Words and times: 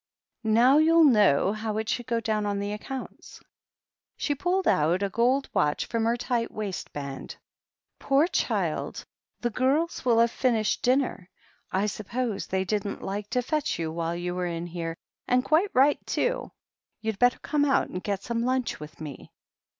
"Now 0.43 0.79
you'll 0.79 1.03
know 1.03 1.53
how 1.53 1.77
it 1.77 1.87
should 1.87 2.07
go 2.07 2.19
down 2.19 2.47
on 2.47 2.57
the 2.57 2.71
account." 2.71 3.39
She 4.17 4.33
pulled 4.33 4.67
out 4.67 5.03
a 5.03 5.11
gold 5.11 5.47
watch 5.53 5.85
from 5.85 6.05
her 6.05 6.17
tight 6.17 6.49
waist 6.49 6.91
band. 6.91 7.35
"Poor 7.99 8.25
child! 8.25 9.05
the 9.41 9.51
girls 9.51 10.03
will 10.03 10.17
have 10.17 10.31
finished 10.31 10.81
dinner. 10.81 11.29
I 11.71 11.85
suppose 11.85 12.47
they 12.47 12.63
didn't 12.65 13.03
like 13.03 13.29
to 13.29 13.43
fetch 13.43 13.77
you 13.77 13.91
while 13.91 14.15
you 14.15 14.33
were 14.33 14.47
in 14.47 14.65
here— 14.65 14.97
^and 15.29 15.43
quite 15.43 15.69
right 15.71 16.03
too. 16.07 16.51
You'd 17.01 17.19
better 17.19 17.37
come 17.37 17.63
out 17.63 17.89
and 17.89 18.01
get 18.01 18.23
some 18.23 18.41
lunch 18.41 18.79
with 18.79 18.99
me." 18.99 19.31